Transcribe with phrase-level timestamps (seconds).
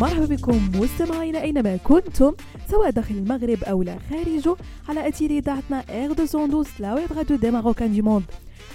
[0.00, 2.32] مرحبا بكم مستمعينا أينما كنتم
[2.70, 4.56] سواء داخل المغرب أو لا خارجه
[4.88, 8.24] على اثير إذاعتنا Air 212 la web radio des Marocains du monde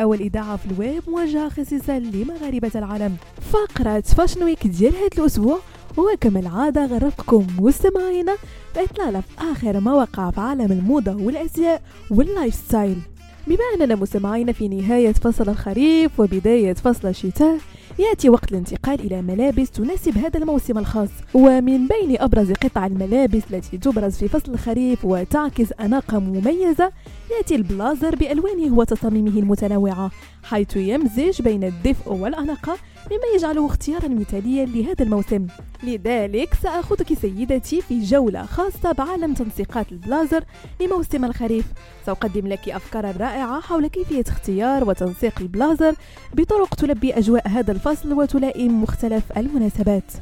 [0.00, 3.16] أول إذاعة في الويب موجهة خصيصا لمغاربة العالم.
[3.52, 5.58] فقرة Fashion Week ديال هذا الأسبوع
[5.96, 8.36] وكما العادة نوافيكم مستمعينا
[8.76, 12.98] باطلاله في آخر ما وقع في عالم الموضة والازياء وال lifestyle
[13.46, 17.58] بما أننا مستمعين في نهاية فصل الخريف وبداية فصل الشتاء
[17.98, 21.08] يأتي وقت الانتقال إلى ملابس تناسب هذا الموسم الخاص.
[21.34, 26.92] ومن بين أبرز قطع الملابس التي تبرز في فصل الخريف وتعكس أناقة مميزة
[27.30, 30.10] يأتي البلازر بألوانه وتصاميمه المتنوعة
[30.44, 32.76] حيث يمزج بين الدفء والاناقه
[33.10, 35.46] مما يجعله اختيارا مثاليا لهذا الموسم.
[35.82, 40.44] لذلك سأخذك سيدتي في جولة خاصة بعالم تنسيقات البلازر
[40.80, 41.64] لموسم الخريف.
[42.06, 45.94] سأقدم لك أفكارا رائعة حول كيفية اختيار وتنسيق البلازر
[46.34, 50.12] بطرق تلبي أجواء هذا الفصل وتلائم مختلف المناسبات.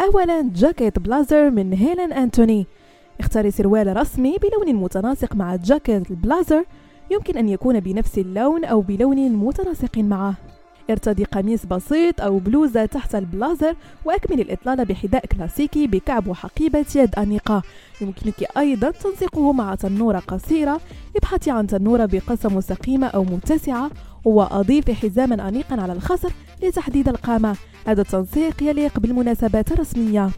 [0.00, 2.66] أولا جاكيت بلازر من هيلين أنتوني.
[3.20, 6.64] اختاري سروال رسمي بلون متناسق مع جاكيت البلازر
[7.10, 10.34] يمكن أن يكون بنفس اللون أو بلون متناسق معه.
[10.90, 17.62] ارتدي قميص بسيط أو بلوزة تحت البلازر وأكمل الإطلالة بحذاء كلاسيكي بكعب وحقيبة يد أنيقة.
[18.00, 20.80] يمكنك أيضا تنسيقه مع تنورة قصيرة
[21.16, 23.90] ابحثي عن تنورة بقصة مستقيمة أو متسعة
[24.24, 26.32] وأضيفي حزاما أنيقا على الخصر
[26.62, 27.56] لتحديد القامة.
[27.86, 30.30] هذا التنسيق يليق بالمناسبات الرسمية.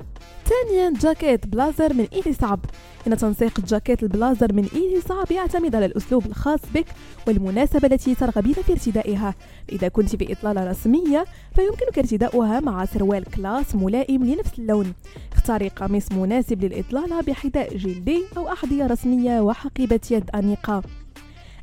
[0.50, 2.60] ثانيا جاكيت بلازر من إيلي صعب.
[3.06, 6.86] إن تنسيق جاكيت البلازر من إيلي صعب يعتمد على الأسلوب الخاص بك
[7.26, 9.34] والمناسبة التي ترغبين في ارتدائها.
[9.72, 14.92] إذا كنت في إطلالة رسمية فيمكنك ارتداؤها مع سروال classe ملائم لنفس اللون.
[15.32, 20.82] اختاري قميص مناسب للإطلالة بحذاء جلدي أو أحذية رسمية وحقيبة يد أنيقة.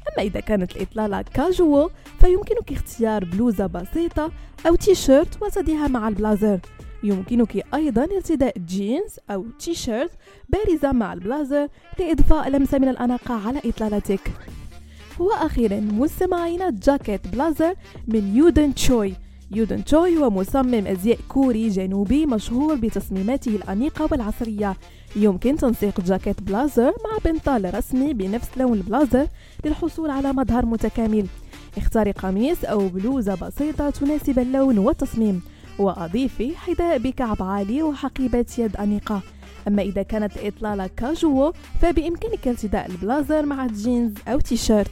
[0.07, 4.31] أما إذا كانت الإطلالة كاجوال فيمكنك اختيار بلوزة بسيطة
[4.67, 6.59] أو تيشيرت وتضعها مع البلازر.
[7.03, 10.11] يمكنك أيضا ارتداء جينز أو تي شيرت
[10.49, 11.67] بارزة مع البلازر
[11.99, 14.31] لإضفاء لمسة من الأناقة على إطلالتك.
[15.19, 17.75] وأخيرا مستمعينا جاكيت بلازر
[18.07, 19.13] من يودن تشوي.
[19.51, 24.75] يودن تشوي هو مصمم أزياء كوري جنوبي مشهور بتصميماته الأنيقة والعصرية.
[25.15, 29.27] يمكن تنسيق جاكيت بلازر مع بنطال رسمي بنفس لون البلازر
[29.65, 31.25] للحصول على مظهر متكامل.
[31.77, 35.41] اختاري قميص أو بلوزة بسيطة تناسب اللون والتصميم.
[35.79, 39.21] وأضيفي حذاء بكعب عالي وحقيبة يد أنيقة.
[39.67, 44.91] أما إذا كانت الإطلالة كاجوال فبإمكانك ارتداء البلازر مع الجينز أو تيشيرت.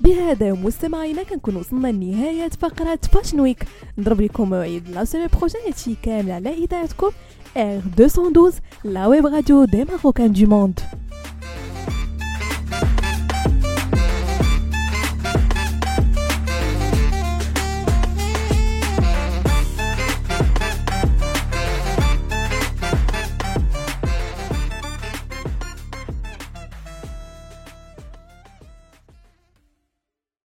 [0.00, 3.64] بهذا مستمعينا كنكون وصلنا لنهاية فقرة Fashion Week
[3.98, 7.10] نضرب لكم موعد la semaine prochaine هادشي كامل على إذاعتكم
[7.56, 8.54] R212
[8.84, 10.80] لا ويب راديو دي ماروكان دو موند